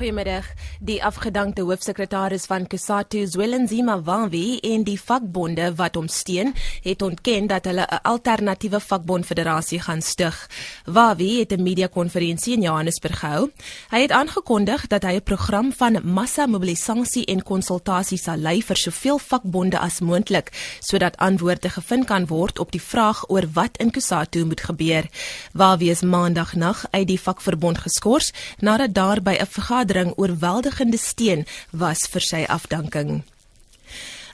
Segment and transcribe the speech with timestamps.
[0.00, 0.46] Goeiemiddag.
[0.80, 6.54] Die afgedankte hoofsekretaris van Kusatu, Zwelinzima Wawi en die vakbonde wat hom steun,
[6.86, 10.48] het ontken dat hulle 'n alternatiewe vakbondfederasie gaan stig.
[10.84, 13.50] Wawi het 'n media-konferensie in Johannesburg gehou.
[13.90, 19.18] Hy het aangekondig dat hy 'n program van massa-mobilisasie en konsultasie sal lei vir soveel
[19.18, 24.44] vakbonde as moontlik, sodat antwoorde gevind kan word op die vraag oor wat in Kusatu
[24.44, 25.04] moet gebeur.
[25.52, 31.44] Wawi is maandagnag uit die vakverbond geskort nadat daar by 'n vergadering vergadering oorweldigende steun
[31.72, 33.22] was vir sy afdanking.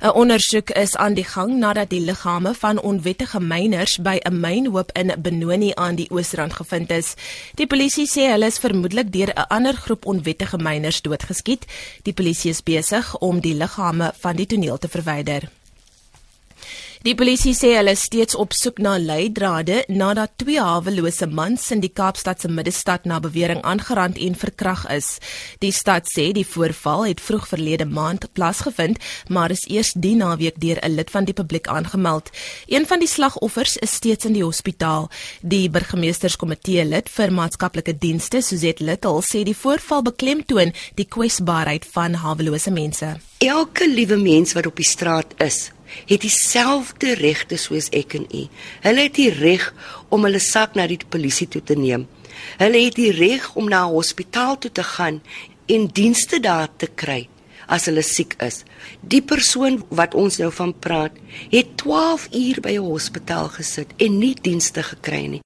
[0.00, 4.90] 'n Ondersoek is aan die gang nadat die liggame van onwettige myners by 'n mynhoop
[4.92, 7.14] in Benoni aan die Oosrand gevind is.
[7.54, 11.64] Die polisie sê hulle is vermoedelik deur 'n ander groep onwettige myners doodgeskiet.
[12.02, 15.48] Die polisie is besig om die liggame van die toneel te verwyder.
[17.04, 21.82] Die polisie sê hulle is steeds op soek na leidrade nadat twee hawelose mans in
[21.84, 25.18] die Kaapstad se middestad na bewering aangerand en verkrag is.
[25.60, 30.60] Die stad sê die voorval het vroeg verlede maand plaasgevind, maar is eers die naweek
[30.60, 32.30] deur 'n lid van die publiek aangemeld.
[32.66, 35.10] Een van die slagoffers is steeds in die hospitaal.
[35.42, 42.14] Die burgemeesterskomitee lid vir maatskaplike dienste, Suzette Little, sê die voorval beklemtoon die kwesbaarheid van
[42.14, 43.16] hawelose mense.
[43.38, 45.70] Elke liewe mens wat op die straat is,
[46.06, 48.46] het dieselfde regte soos ek en u.
[48.80, 49.74] Hulle het die reg
[50.08, 52.06] om hulle sak na die polisie toe te neem.
[52.58, 55.22] Hulle het die reg om na 'n hospitaal toe te gaan
[55.66, 57.28] en dienste daar te kry
[57.66, 58.62] as hulle siek is.
[59.00, 61.12] Die persoon wat ons nou van praat,
[61.50, 65.40] het 12 uur by 'n hospitaal gesit en nie dienste gekry nie.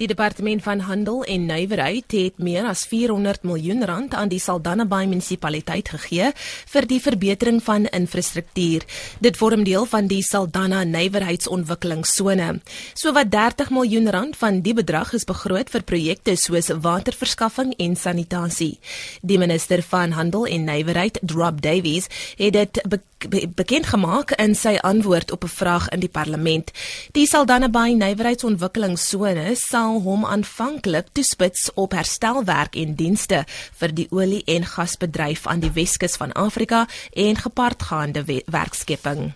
[0.00, 4.86] Die departement van handel en nywerheid het meer as 400 miljoen rand aan die Saldanha
[4.88, 6.30] Bay munisipaliteit gegee
[6.72, 8.86] vir die verbetering van infrastruktuur.
[9.20, 12.48] Dit vorm deel van die Saldanha nywerheidsontwikkelingsone.
[12.96, 18.78] Sowat 30 miljoen rand van die bedrag is begroot vir projekte soos waterverskaffing en sanitasie.
[19.20, 22.08] Die minister van handel en nywerheid, Rob Davies,
[22.40, 26.70] het dit be be bekend gemaak in sy antwoord op 'n vraag in die parlement.
[27.12, 33.40] Die Saldanha Bay nywerheidsontwikkelingsone sal sal hom aanvanklik toespits op herstelwerk en dienste
[33.80, 39.32] vir die olie en gasbedryf aan die Weskus van Afrika en gepaardgaande werkskepping.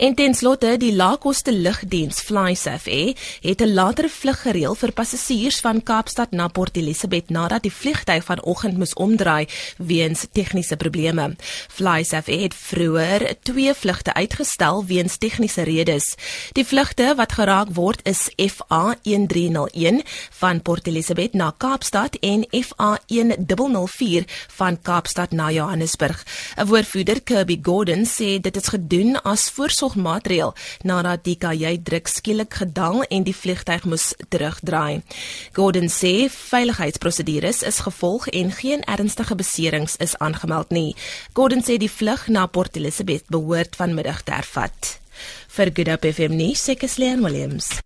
[0.00, 5.82] En ten slotte, die laagkoste lugdiens FlySafair het 'n latere vlug gereël vir passasiers van
[5.82, 11.36] Kaapstad na Port Elizabeth nadat die vliegtyg vanoggend moes omdraai weens tegniese probleme.
[11.68, 16.14] FlySafair het vroeër twee vlugte uitgestel weens tegniese redes.
[16.52, 24.82] Die vlugte wat geraak word is FA1301 van Port Elizabeth na Kaapstad en FA1004 van
[24.82, 26.24] Kaapstad na Johannesburg.
[26.56, 32.08] 'n Woordvoerder, Kirby Gordon, sê dit is gedoen as voorsorg voorsorgmaatreël nadat die kajuit druk
[32.08, 35.02] skielik gedaal en die vliegtyg moes terugdraai.
[35.52, 40.96] Gordon sê veiligheidsprosedures is gevolg en geen ernstige beserings is aangemeld nie.
[41.32, 44.98] Gordon sê die vlug na Port Elizabeth behoort vanmiddag te hervat.
[45.50, 47.80] Vir Good Hope FM nuus, Sekeslien Williams.